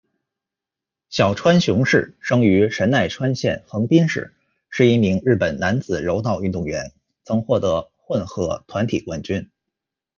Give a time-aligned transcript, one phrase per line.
[1.09, 4.33] 小川雄势生于神奈川县横滨市，
[4.71, 6.91] 是一名日本男子柔道运动员，
[7.23, 9.51] 曾获得混合团体冠军。